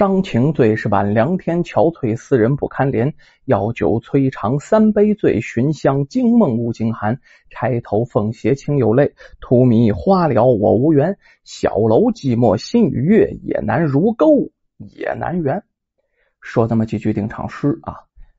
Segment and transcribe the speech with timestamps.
[0.00, 3.12] 伤情最是晚凉天，憔悴思人不堪怜。
[3.44, 7.20] 药酒摧肠三杯醉，寻香惊梦误惊寒。
[7.50, 11.18] 钗头凤斜情有泪，荼蘼花了我无缘。
[11.44, 15.64] 小楼寂寞心与月，也难如钩也难圆。
[16.40, 17.96] 说这么几句定场诗啊，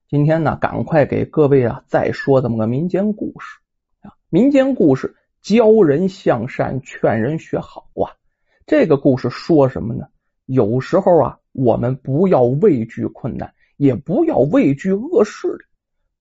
[0.10, 3.60] 今天呢，赶快给各位啊再说这么个民间故事
[4.00, 4.18] 啊。
[4.32, 8.18] 民间故事教人向善，劝人学好啊。
[8.66, 10.08] 这个故事说什么呢？
[10.52, 15.64] 有时候啊，我们不要畏惧困难，也不要畏惧恶势力。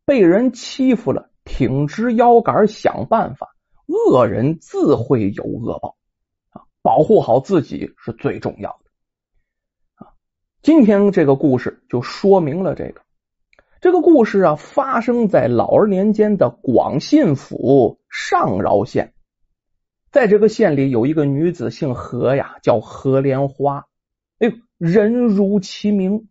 [0.04, 3.56] 被人欺负了，挺直腰杆想办法。
[3.86, 5.96] 恶人自会有恶报
[6.50, 6.62] 啊！
[6.80, 10.14] 保护好自己是最重要的啊！
[10.62, 13.00] 今天这个故事就说明了这个。
[13.80, 19.12] 这个故事啊，发生在老二年间的广信府上饶县。
[20.12, 23.86] 在这个县里，有一个女子姓何呀，叫何莲花。
[24.40, 26.28] 哎呦，人如其名，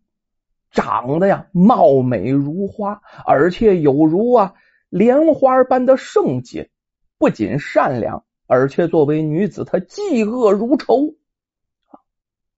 [0.72, 4.56] 长得呀貌美如花，而且有如啊
[4.90, 6.72] 莲花般的圣洁。
[7.20, 11.16] 不仅善良，而且作为女子，她嫉恶如仇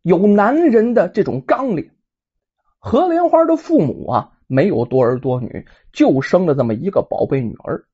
[0.01, 1.91] 有男人的这种刚烈。
[2.79, 7.85] 何莲花的父母啊，没有多儿多女，就生了这么一个宝贝女儿。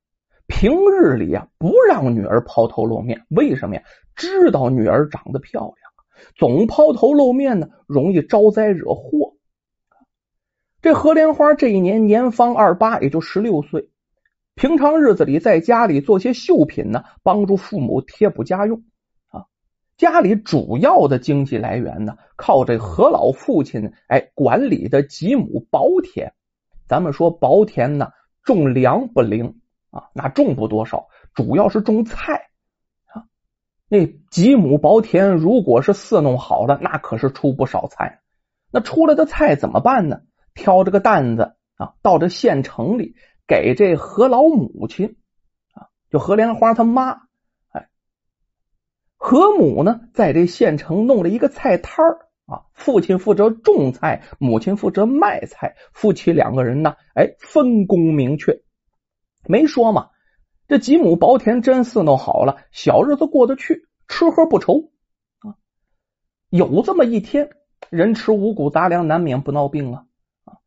[0.45, 3.81] 平日里啊，不让女儿抛头露面，为什么呀？
[4.15, 5.86] 知道女儿长得漂亮。
[6.35, 9.35] 总抛头露面呢，容易招灾惹祸。
[10.81, 13.89] 这何莲花这一年年方二八，也就十六岁。
[14.55, 18.83] 平常日子里，在家里做些绣品呢，帮助父母贴补家用
[19.29, 19.45] 啊。
[19.97, 26.33] 家里主要的经济来源呢，靠这何老父亲哎管理的几亩薄田。
[26.87, 28.09] 咱们说薄田呢，
[28.43, 29.59] 种粮不灵
[29.91, 32.46] 啊，那种不多少，主要是种菜。
[33.89, 38.21] 那几亩薄田，如果是伺弄好了，那可是出不少菜。
[38.69, 40.21] 那出来的菜怎么办呢？
[40.53, 43.15] 挑着个担子啊，到这县城里
[43.47, 45.15] 给这何老母亲
[45.73, 47.11] 啊，就何莲花他妈。
[47.69, 47.87] 哎，
[49.15, 58.61] 何母呢，在这县城弄了一个菜摊儿啊，父亲负责种菜，母亲负责卖菜，夫妻两个人呢，哎，分工明确。
[59.45, 60.09] 没说嘛。
[60.67, 64.89] 这几亩薄田真伺弄好了，小日子过得去，吃喝不愁
[65.39, 65.55] 啊。
[66.49, 67.49] 有这么一天，
[67.89, 70.03] 人吃五谷杂粮，难免不闹病啊。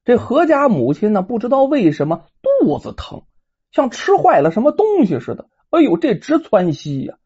[0.05, 3.25] 这何家母亲呢，不知道为什么肚子疼，
[3.73, 5.49] 像吃坏了什么东西似的。
[5.69, 7.19] 哎呦，这直窜稀呀！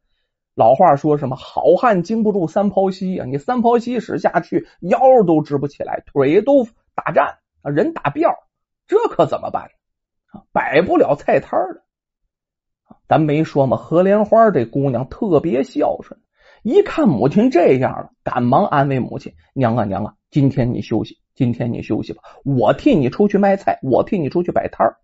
[0.56, 8.34] 老话说什么“好汉经不住三泡稀”呀，你三泡稀使下去，腰都直不起来，腿都打颤啊，人打吊，
[8.88, 9.70] 这可怎么办
[10.26, 10.42] 啊？
[10.52, 11.83] 摆不了菜摊了。
[13.08, 16.20] 咱没说嘛，何莲花这姑娘特别孝顺，
[16.62, 24.96] 一看母亲这样了，赶忙安慰母亲：“娘啊娘啊，今天你休息，今天你休息吧，我替你出去卖菜，我替你出去摆摊。”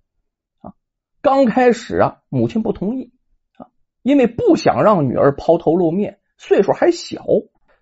[0.61, 0.73] 啊，
[1.21, 3.13] 刚开始啊，母亲不同意
[3.59, 3.69] 啊，
[4.03, 7.25] 因为不想让女儿抛头露面，岁数还小，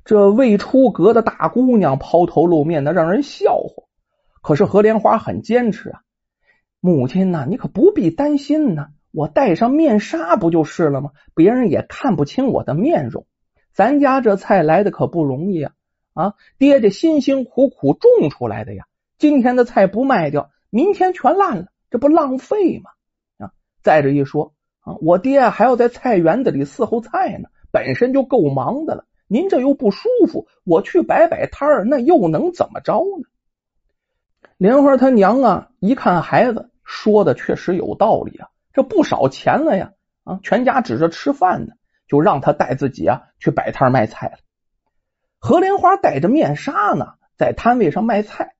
[0.04, 3.84] 这未出阁的大姑娘抛头露面，那让人笑话。
[4.42, 6.00] 可是何莲花很坚持啊，
[6.80, 8.88] 母亲呐，你可不必担心呢。
[9.10, 11.12] 我戴上面纱不就是了吗？
[11.34, 13.26] 别人也看不清我的面容。
[13.72, 15.72] 咱家这菜来的可不容易啊！
[16.14, 18.86] 啊，爹爹辛辛苦苦种出来的呀，
[19.18, 22.90] 今天的菜不卖掉，明天全烂了，这不浪费吗？
[23.38, 23.52] 啊，
[23.82, 29.04] 再者一说啊，我爹还要在菜园子里伺候菜呢，本身就够忙的了。
[29.28, 33.28] 您这又不舒服，我去摆摆摊儿，那又能怎么着呢？
[34.56, 38.48] 莲花他娘啊，一看孩子说的确实有道理啊。
[38.78, 39.90] 这不少钱了呀！
[40.22, 41.72] 啊，全家指着吃饭呢，
[42.06, 44.38] 就让他带自己啊去摆摊卖菜了。
[45.40, 48.54] 何莲花戴着面纱呢，在摊位上卖菜，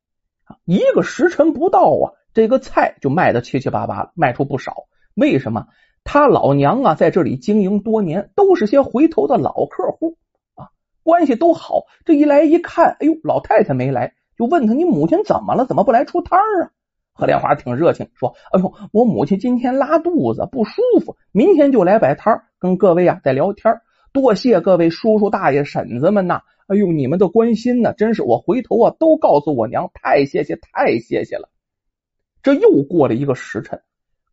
[0.64, 4.88] 一个时辰不到啊，这个菜就卖的七七八八了，卖出不少。
[5.14, 5.68] 为什么？
[6.02, 10.18] 他老娘啊在这里经营多年，都是些回头的老客户
[10.56, 10.70] 啊，
[11.04, 11.84] 关系都好。
[12.04, 15.64] 这一来一看，哎呦，老太太没来，就问他：“你母亲怎么了？
[15.64, 16.72] 怎么不来出摊啊？”
[17.18, 23.80] 何莲花挺热情，说：“哎呦，我母亲今天拉肚子不舒服，明天就来摆摊跟各位啊在聊天。
[24.12, 26.42] 多谢各位叔叔大爷婶子们呐！
[26.68, 31.48] 哎呦，你们的关心呢，真是我回头啊都告诉我娘，太谢谢，太谢谢了。”
[32.40, 33.82] 这又过了一个时辰，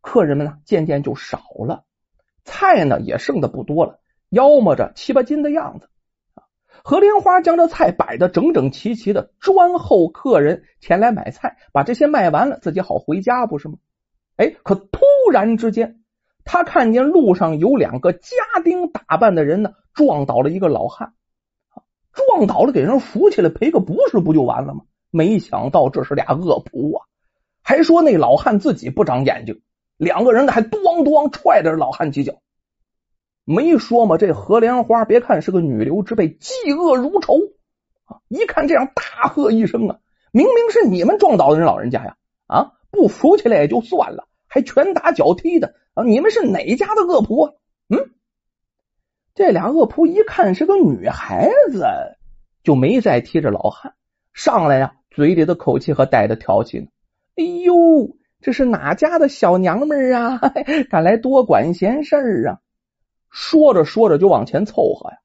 [0.00, 1.82] 客人们呢渐渐就少了，
[2.44, 3.98] 菜呢也剩的不多了，
[4.30, 5.88] 要么着七八斤的样子。
[6.84, 13.76] 何莲花将这菜摆的整整齐齐的，专候客人前来买菜，把这些卖完了，自己好回家，不是吗？
[14.36, 15.00] 哎，可突
[15.32, 16.00] 然之间，
[16.44, 21.12] 他看见路上有两个家丁打扮的人呢，撞倒了一个老汉。
[22.12, 24.82] 撞倒了给人扶起来赔个不是不就完了吗？
[25.10, 27.04] 没想到这是俩恶仆啊！
[27.62, 29.60] 还说那老汉自己不长眼睛，
[29.96, 32.34] 两个人呢还咣咣踹着老汉几脚。
[33.48, 37.38] 没说嘛，这何莲花别看是个女流之辈，嫉恶如仇
[38.04, 38.18] 啊！
[38.26, 40.00] 一看这样，大喝一声啊！
[40.32, 42.16] 明明是你们撞倒的人老人家呀！
[42.48, 46.02] 啊，不扶起来也就算了，还拳打脚踢的啊！
[46.02, 47.54] 你们是哪家的恶仆啊？
[47.88, 48.10] 嗯，
[49.36, 51.86] 这俩恶仆一看是个女孩子，
[52.64, 53.94] 就没再提着老汉
[54.34, 56.86] 上来呀，嘴里的口气和带着调戏呢。
[57.36, 60.40] 哎呦，这是哪家的小娘们啊？
[60.90, 62.16] 敢来多管闲事
[62.48, 62.58] 啊？
[63.36, 65.18] 说着说着就往前凑合呀。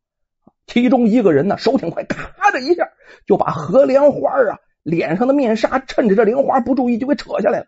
[0.68, 2.90] 其中一个人呢，手挺快，咔的一下
[3.26, 7.68] 就把何莲花啊脸上的面纱，趁着这莲花不注意就给扯下来了。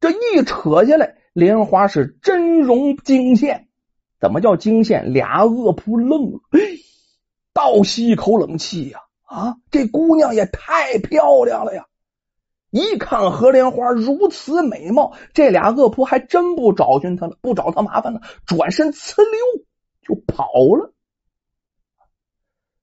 [0.00, 3.68] 这一扯下来，莲花是真容惊现。
[4.18, 5.12] 怎么叫惊现？
[5.12, 6.40] 俩恶仆愣了，
[7.52, 9.00] 倒吸一口冷气呀！
[9.24, 11.84] 啊，这姑娘也太漂亮了呀！
[12.70, 19.64] 一看何莲花如此美貌，这俩恶仆还真不找寻他了，不找他麻烦了，转身呲溜
[20.02, 20.44] 就跑
[20.76, 20.92] 了。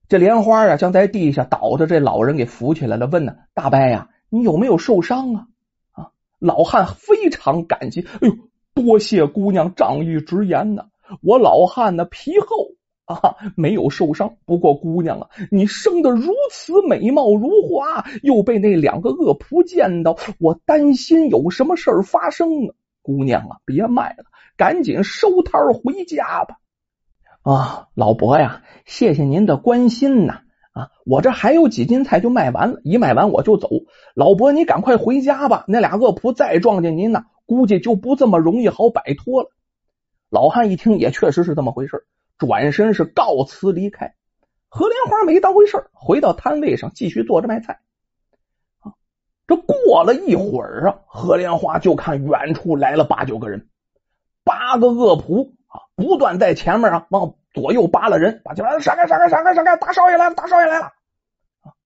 [0.07, 5.47] 这莲花啊，将在地下倒着这老人给扶起来了，问呢：“大伯呀，你有没有受伤啊？”
[5.93, 8.35] 啊，老汉非常感激，哎呦，
[8.73, 10.85] 多谢姑娘仗义直言呢，
[11.21, 12.74] 我老汉呢皮厚。
[13.13, 14.37] 啊，没有受伤。
[14.45, 22.73] 不过姑娘啊，你生的如此美貌如花，又被那两个恶仆见到，我担心有什么事儿发生啊。
[23.03, 24.25] 姑娘啊，别卖了，
[24.57, 26.57] 赶紧收摊回家吧。
[27.43, 30.41] 啊，老伯呀，谢谢您的关心呐。
[30.73, 33.69] 啊，我这还有几斤菜就卖完了，一卖完我就走。
[34.15, 35.63] 老伯，你赶快回家吧。
[35.67, 39.51] 那俩恶仆再撞见您呢，估计就不这么容易好摆脱了。
[40.31, 42.03] 老汉一听，也确实是这么回事。
[42.37, 44.15] 转身是告辞离开，
[44.69, 47.79] 何莲花没当回事回到摊位上继续坐着卖菜。
[48.79, 48.93] 啊，
[49.47, 53.67] 这过了一会儿啊，何莲花就看远处来了八九个人，
[54.43, 60.91] 八个恶仆啊，不断在前面啊往左右扒拉人，把前面闪开闪开闪开闪开，大少爷来了，大少爷来了。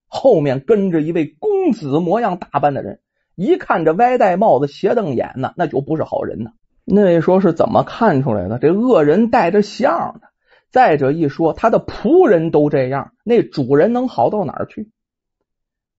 [0.08, 3.02] 后面跟着一位公子模样打扮的人，
[3.36, 6.52] 一看这歪戴帽子、斜瞪眼呢，那就不是好人呢。
[6.86, 8.58] 那位说是怎么看出来的？
[8.58, 10.29] 这恶人带着相呢。
[10.72, 14.92] 再者一说，他的仆人都这样，那主人能好到哪儿去？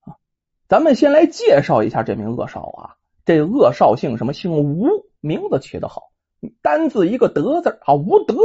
[0.02, 0.14] 啊，
[0.68, 2.94] 咱们先来介绍一下这名恶少啊。
[3.24, 4.32] 这恶少姓什么？
[4.32, 4.86] 姓吴，
[5.20, 6.12] 名字起得好，
[6.62, 7.94] 单字一个德字啊。
[7.94, 8.36] 吴德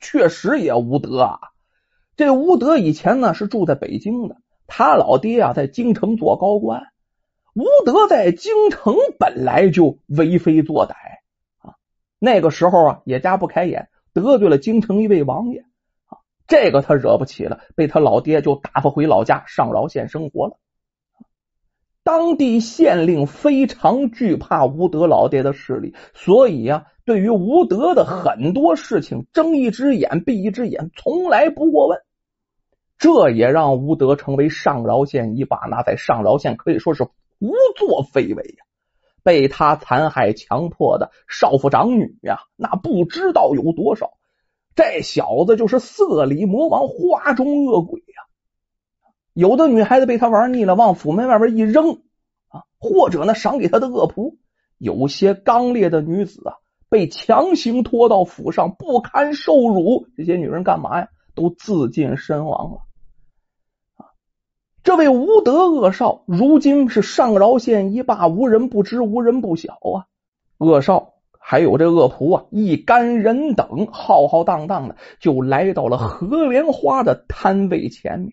[0.00, 1.38] 确实也无德啊。
[2.16, 4.36] 这吴德以前呢是住在北京的，
[4.66, 6.84] 他老爹啊在京城做高官。
[7.54, 10.94] 吴德在京城本来就为非作歹
[11.58, 11.74] 啊，
[12.18, 13.90] 那个时候啊也家不开眼。
[14.12, 15.65] 得罪了京城一位王爷，
[16.46, 20.58] 这个他惹不起了，被他老爹就打发回老家上饶县生活了。
[22.02, 32.00] 当地县令非常惧怕吴德老爹的势力，所以呀，对于吴德的很多事情睁一只眼闭一只眼，从来不过问。
[32.96, 38.64] 这也让吴德成为上饶县一把，那在上饶县可以说是胡作非为呀。
[39.24, 44.12] 被他残害、强迫的少妇长女呀，那不知道有多少。
[44.76, 48.22] 这小子就是色里魔王、花中恶鬼呀！
[49.32, 52.02] 有的女孩子被他玩腻了，往府门外边一扔
[52.48, 54.36] 啊，或者呢赏给他的恶仆。
[54.76, 56.56] 有些刚烈的女子啊，
[56.90, 60.06] 被强行拖到府上，不堪受辱。
[60.14, 61.08] 这些女人干嘛呀？
[61.34, 62.80] 都自尽身亡了。
[64.82, 70.06] 这位无德恶少，如今是上饶县一霸，无人不知，无人不晓啊！
[70.58, 71.14] 恶少
[71.48, 78.32] 还有这恶仆啊，一干人等浩浩荡荡的就来到了何莲花的摊位前面。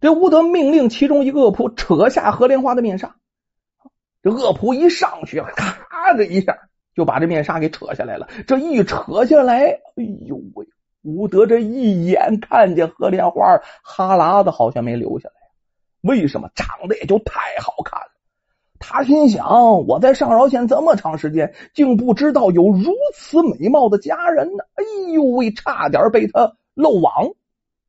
[0.00, 3.14] 这吴德命令其中一个恶仆扯下何莲花的面纱，
[4.24, 6.58] 这恶仆一上去，咔的一下
[6.96, 8.28] 就把这面纱给扯下来了。
[8.48, 10.66] 这一扯下来，哎呦喂！
[11.02, 15.34] 吴德这一眼看见何莲花，哈喇子好像没流下来。
[16.00, 16.50] 为什么？
[16.56, 18.11] 长得也就太好看了。
[18.84, 24.64] 他心想：我在上饶县这么长时间，竟不知道有如此美貌的佳人呢。
[24.74, 27.28] 哎呦喂，差点被他漏网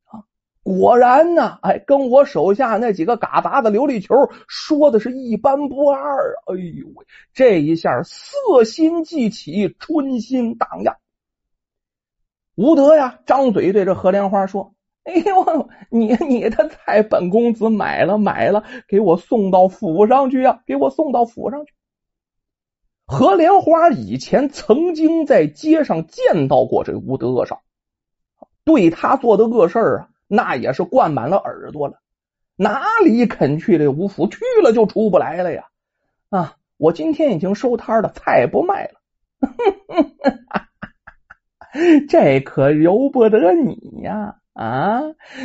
[0.04, 0.22] 啊！
[0.62, 4.14] 果然呢，哎，跟我手下那几个嘎杂的琉璃球
[4.46, 6.54] 说的是一般不二啊。
[6.54, 10.96] 哎呦喂，这一下色心既起，春心荡漾。
[12.54, 14.73] 吴德呀，张嘴对着何莲花说
[15.04, 20.62] ：“哎呦，你你的菜，本公子买了买了，给我送到府上去呀！
[20.66, 21.72] 给我送到府上去。”
[23.06, 27.62] 何莲花以前曾经在街上见到过这吴德恶少，
[28.64, 32.00] 对他做的恶事啊，那也是灌满了耳朵了，
[32.56, 34.26] 哪里肯去这吴府？
[34.26, 35.66] 去了就出不来了呀！
[36.30, 39.00] 啊，我今天已经收摊了，菜不卖了。
[42.08, 44.36] 这可由不得你呀！
[44.54, 45.02] 啊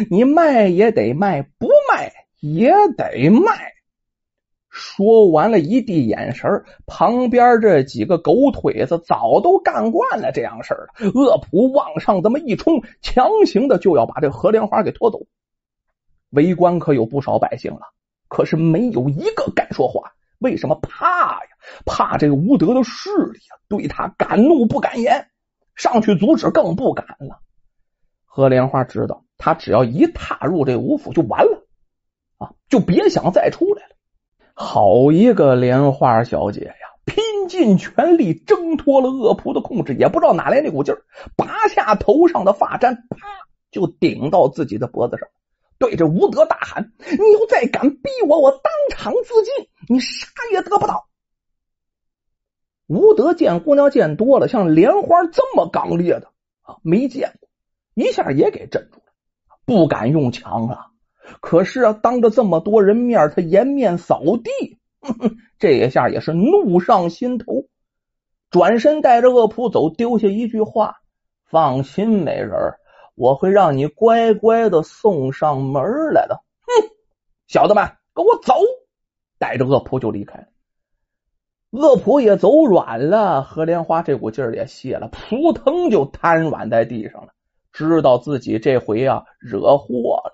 [0.10, 3.74] 你卖也得卖，不卖也得卖。
[4.70, 11.10] 说完了，一地眼神，旁边这几个狗腿子早都干惯了这样事儿了。
[11.10, 15.22] 恶仆往上这么一冲，强行的就要把这何莲花给拖走。
[16.30, 17.82] 围观可有不少百姓了，
[18.28, 20.14] 可是没有一个敢说话。
[20.38, 21.50] 为什么怕呀？
[21.86, 25.30] 怕这个吴德的势力啊，对他敢怒不敢言，
[25.76, 27.42] 上去阻止更不敢了。
[28.30, 31.68] 何莲花知道，他只要一踏入这吴府就完了
[32.38, 33.96] 啊，就别想再出来了。
[34.54, 36.74] 好一个莲花小姐呀！
[37.06, 41.02] 拼尽全力挣脱了恶仆的控制，也不知道哪来那股劲儿，
[41.36, 43.28] 拔下头上的发簪，啪
[43.72, 45.28] 就顶到自己的脖子上，
[45.80, 51.08] 对着吴德大喊：“你要再敢逼我，我当场自尽，你啥也得不到。”
[52.86, 56.28] 吴德见姑娘见多了，像莲花这么刚烈的
[56.62, 57.49] 啊，没见过，
[58.00, 59.06] 一下也给镇住了，
[59.66, 60.88] 不敢用强啊。
[61.42, 64.80] 可是啊，当着这么多人面，他颜面扫地，
[65.60, 67.66] 这一下也是怒上心头。
[68.50, 70.96] 转身带着恶仆走，丢下一句话
[71.46, 72.52] ：“放心，美人，
[73.14, 76.90] 我会让你乖乖的送上门来的。”哼，
[77.48, 78.56] 小子们，跟我走！
[79.38, 80.46] 带着恶仆就离开了。
[81.70, 87.34] 恶仆也走软了，何莲花这股劲儿也泄了，扑腾就瘫软在地上了，
[87.72, 90.34] 知道自己这回啊惹祸了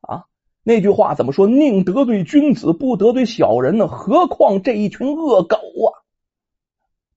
[0.00, 0.24] 啊。
[0.62, 1.46] 那句话怎么说？
[1.46, 3.88] 宁得罪君子，不得罪小人呢？
[3.88, 5.88] 何况这一群恶狗啊！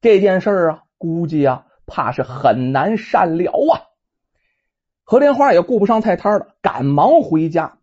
[0.01, 3.81] 这件事啊，估计啊，怕是很难善了啊。
[5.03, 7.79] 何莲花也顾不上菜摊了，赶忙回家，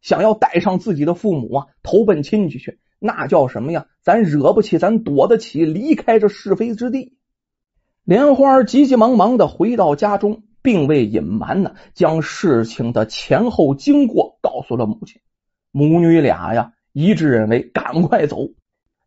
[0.00, 2.80] 想要带上自己的父母啊，投奔亲戚去。
[2.98, 3.86] 那叫什么呀？
[4.02, 7.18] 咱惹不起，咱躲得起，离开这是非之地。
[8.02, 10.43] 莲花急急忙忙的回到家中。
[10.64, 15.20] 并未隐瞒呢，将事情的前后经过告诉了母亲。
[15.70, 18.48] 母女俩呀一致认为赶快走。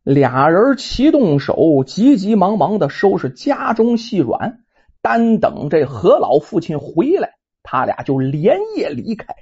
[0.04, 4.60] 俩人齐动手，急急忙忙的收拾家中细软，
[5.02, 9.36] 单等这何老父亲回来，他俩就连夜离开。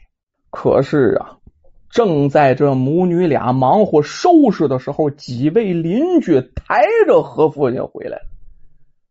[0.50, 1.38] 可是啊，
[1.89, 8.29] 正在这母女俩忙活收拾的时候，几位邻居抬着何父亲回来了。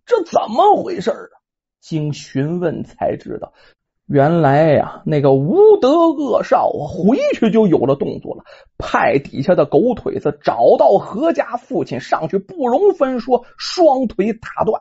[0.06, 1.43] 这怎么回事啊？
[1.84, 3.52] 经询问才知道，
[4.06, 8.44] 原来呀，那个无德恶少啊，回去就有了动作了，
[8.78, 14.80] 派底下的狗腿子找到何家父亲，上去不容分说，双腿打断。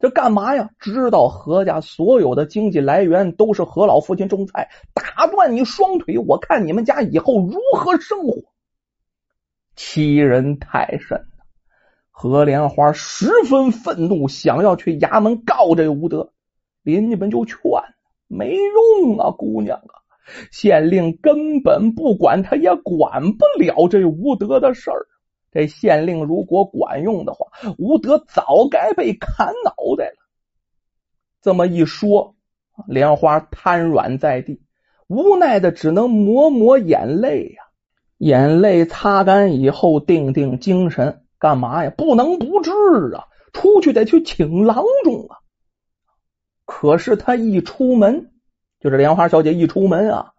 [0.00, 0.70] 这干嘛呀？
[0.80, 8.42] 知道何家所有的经济来源都是何老父亲种菜，打断你双腿，我看你们家以后如何生活？
[9.76, 11.24] 欺人太甚。
[12.22, 16.32] 何莲花十分愤怒，想要去衙门告这吴德。
[16.82, 17.56] 邻居们就劝，
[18.28, 18.54] 没
[19.00, 20.04] 用啊，姑娘啊，
[20.52, 25.06] 县令根本不管，他也管不了这吴德的事儿。
[25.50, 27.46] 这县令如果管用的话，
[27.78, 30.16] 吴德早该被砍脑袋了。
[31.40, 32.34] 这么一说，
[32.86, 34.60] 莲花瘫软在地，
[35.06, 37.62] 无奈的只能抹抹眼泪呀。
[38.18, 41.19] 眼泪擦干以后，定定精神。
[41.40, 41.92] 干嘛呀？
[41.96, 42.70] 不能不治
[43.16, 43.26] 啊！
[43.52, 45.38] 出去得去请郎中啊！
[46.64, 48.30] 可是他一出门，
[48.78, 50.32] 就是莲花小姐一出门啊，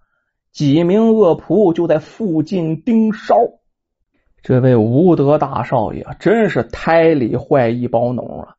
[0.54, 3.36] 几名恶仆就在附近盯梢。
[4.44, 8.56] 这位吴德大少爷真是胎里坏一包脓啊！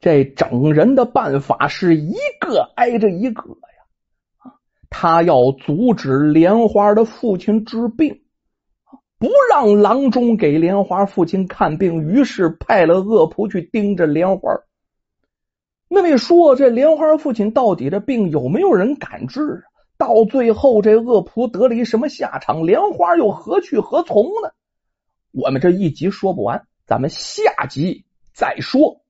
[0.00, 4.52] 这整人的办法是一个挨着一个呀！
[4.88, 8.21] 他要阻止莲花的父亲治病。
[9.22, 14.50] 不让郎中给莲花父亲看病，于是派了恶仆去盯着莲花。
[15.86, 19.62] 那位说：“这莲花父亲到底这病有没有人敢治？
[19.96, 22.66] 到最后这恶仆得了一什么下场？
[22.66, 24.50] 莲花又何去何从呢？”
[25.30, 29.01] 我们这一集说不完，咱们下集再说。